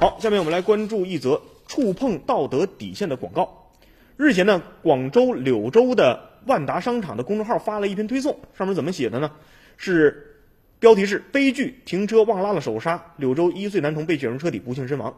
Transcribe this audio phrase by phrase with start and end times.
[0.00, 3.72] 好，下面我们来关注一则触碰道德底线的广告。
[4.16, 9.32] 日前呢，广州柳州的万达商场的公众号发了一篇推送，上面怎么写的呢？
[9.76, 10.36] 是
[10.78, 15.12] 标题是“悲剧停车忘拉了手刹，柳州一岁男童被卷入车底不幸身亡”。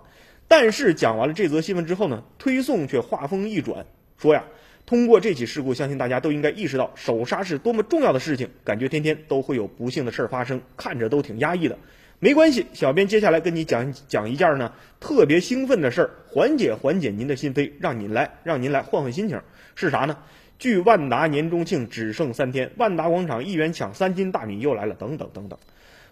[0.49, 3.85] 但是讲完了这则新闻之后呢，推送却话锋一转，
[4.17, 4.45] 说呀，
[4.87, 8.49] 通过这起事故，相信大家都应该意识到手刹是多么重要的事情。
[8.65, 11.77] 感觉天天都会有不幸的事儿发生，看着都挺压抑的。
[12.23, 19.41] 没关系，小编接下来跟你讲讲一件呢特别兴奋的事儿，缓解缓解您的心扉，让您来让您来换换心情，
[19.75, 20.19] 是啥呢？
[20.59, 25.59] 距万达年终庆只剩三天，万达广场一元抢三斤大米又来了，等等等等。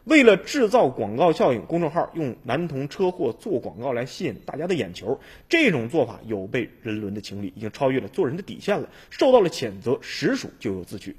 [0.05, 5.21] 为了制造广告效应，公众号用男童车祸做广告来吸引大家的眼球，
[5.51, 11.15] 这种做法有悖人伦的情理，已经超越了做人的底线了，受到了谴责，实属咎由自取。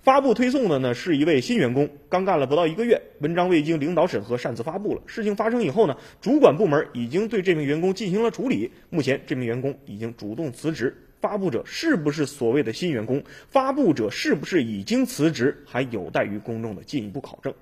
[0.00, 5.02] 发布推送的呢是一位新员工，刚干了不到一个月，文章未经领导审核擅自发布了。
[5.06, 10.96] 事情发生以后呢，主管部门已经对这名员工进行了处理，目前这名员工已经主动辞职。
[11.20, 13.22] 发布者是不是所谓的新员工？
[13.48, 15.64] 发布者是不是已经辞职？
[15.66, 17.52] 还有待于公众的进一步考证。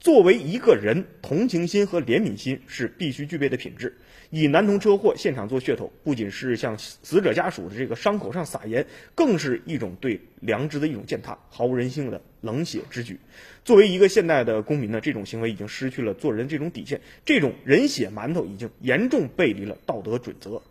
[0.00, 3.94] 作为一个人，同情心和怜悯心是必须具备的品质。
[4.30, 13.20] 以男童车祸现场做噱头，不仅是向死者家属的这个伤口上撒盐，更是一种对良知的一种践踏，毫无人性的冷血之举。
[13.62, 20.62] 作为一个现代的公民呢，这种行为已经失去了做人这种底线，这种人血馒头已经严重背离了道德准则。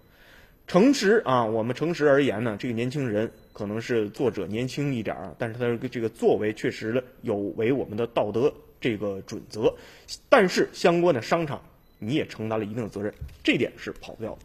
[0.66, 8.52] 诚实啊，我们诚实而言呢，这个年轻人可能是作者年轻一点儿，但是他的这个作为确实有违我们的道德。
[8.80, 9.74] 这个准则，
[10.30, 11.62] 但是相关的商场
[11.98, 13.14] 你也承担了一定的责任，
[13.44, 14.40] 这点是跑不掉的。